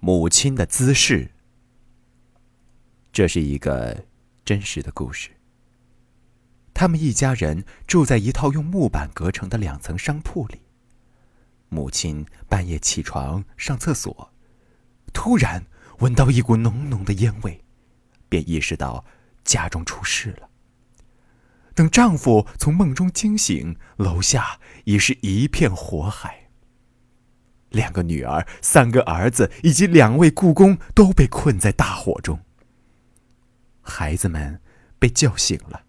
[0.00, 1.30] 母亲的姿势。
[3.12, 4.06] 这是一个
[4.44, 5.30] 真实的故事。
[6.72, 10.62] 他们一家人住在一套用木板隔成的两层商铺里。
[11.68, 14.32] 母亲半夜起床上厕所，
[15.12, 15.66] 突然
[15.98, 17.62] 闻到一股浓浓的烟味，
[18.28, 19.04] 便意识到
[19.44, 20.48] 家中出事了。
[21.74, 26.39] 等丈夫从梦中惊醒，楼下已是一片火海。
[27.70, 32.38] 两个女儿、三个儿子以及两位故宫都被困在大火中。
[33.80, 34.60] 孩子们
[34.98, 35.82] 被叫醒了，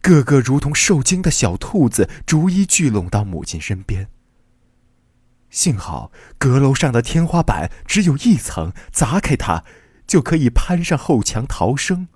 [0.00, 4.08] 个个如同受惊的小兔子，逐一聚拢到母亲身边。
[5.50, 9.64] 幸好阁楼上的天花板只有一层，砸开它
[10.06, 12.08] 就可以攀上后墙逃生。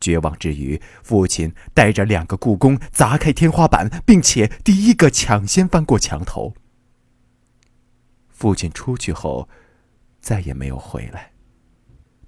[0.00, 6.54] 绝望之余，父亲带着两个故宫砸开天花板，并且第一个抢先翻过墙头。
[8.38, 9.48] 父亲出去后，
[10.20, 11.32] 再也没有回来。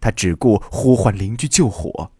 [0.00, 2.10] 他只顾呼唤邻居救火。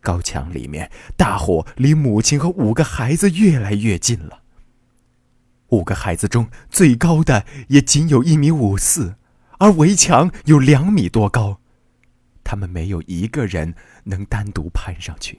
[0.00, 4.42] 高墙里面，大火离母亲和五个孩子越来越近了。
[5.68, 9.14] 五个孩子中最高的也仅有一米五四，
[9.58, 11.60] 而围墙有两米多高，
[12.42, 15.38] 他们没有一个人能单独攀上去。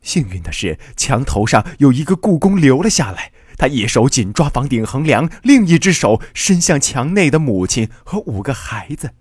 [0.00, 3.32] 幸运的是，墙头上有一个故宫留了下来。
[3.56, 9.14] 他一手紧抓房顶横梁，另一只手伸向墙内的母亲和五个孩子。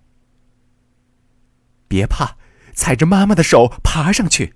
[1.87, 2.37] 别怕，
[2.73, 4.53] 踩着妈妈的手爬上去。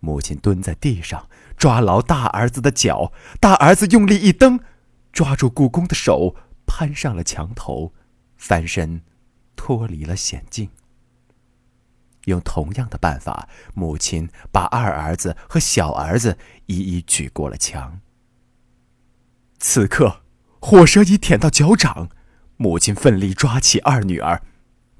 [0.00, 4.60] 母亲蹲在地上，抓牢大儿子的脚，大儿子用力一蹬，
[5.12, 6.34] 抓住故宫的手，
[6.66, 7.92] 攀上了墙头，
[8.36, 9.02] 翻身，
[9.56, 10.70] 脱离了险境。
[12.26, 16.36] 用同样的办法，母亲把二儿子和小儿子
[16.66, 18.00] 一一举过了墙。
[19.62, 20.22] 此刻，
[20.58, 22.08] 火舌已舔到脚掌，
[22.56, 24.42] 母亲奋力抓起二女儿。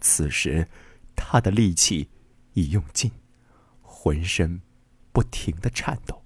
[0.00, 0.68] 此时，
[1.16, 2.10] 她的力气
[2.52, 3.10] 已用尽，
[3.80, 4.60] 浑身
[5.12, 6.22] 不停的颤抖。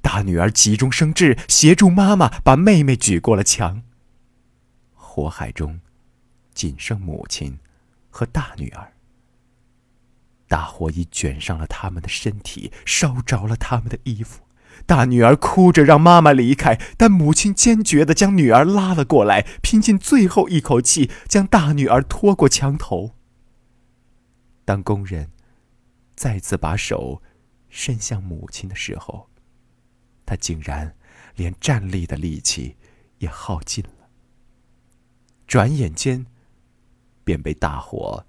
[0.00, 3.82] 大女儿急中生智，协助妈妈把妹妹举过了墙。
[4.94, 5.80] 火海中，
[6.54, 7.58] 仅剩母亲
[8.10, 8.92] 和大女儿。
[10.46, 14.44] 大火已卷上了他们的身体，烧着了他们的衣服。
[14.86, 23.12] 大女儿哭着让妈妈离开，但母亲坚决地将女儿拉了过来，拼尽最后一口气将大女儿拖过墙头。
[24.64, 25.30] 当工人
[26.14, 27.22] 再次把手
[27.68, 29.28] 伸向母亲的时候，
[30.26, 30.96] 她竟然
[31.36, 32.76] 连站立的力气
[33.18, 34.08] 也耗尽了，
[35.46, 36.26] 转眼间
[37.24, 38.24] 便被大火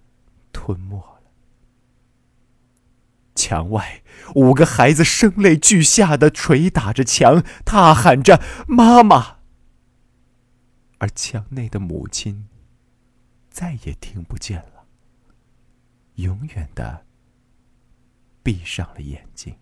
[0.52, 1.11] 吞没。
[3.52, 4.02] 墙外，
[4.36, 9.40] 五个孩子声泪俱下的捶打着墙，大喊着“妈妈”。
[11.00, 12.48] 而墙内的母亲
[13.50, 14.86] 再也听不见了，
[16.16, 17.06] 永远的
[18.42, 19.54] 闭上了眼睛。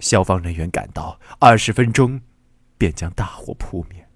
[0.00, 2.20] 消防人员赶到，二十分钟
[2.76, 4.08] 便将大火扑灭。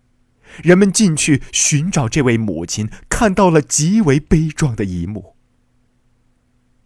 [0.61, 5.34] 人们进去寻找这位母亲，看到了极为悲壮的一幕。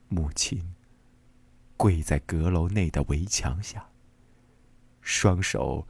[0.08, 0.74] 母亲
[1.76, 3.90] 跪在阁楼内的围墙下，
[5.00, 5.86] 双手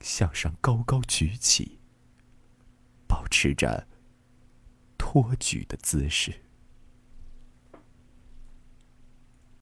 [0.00, 1.78] 向上高高举起，
[3.06, 3.86] 保持着
[4.98, 6.45] 托举的姿势。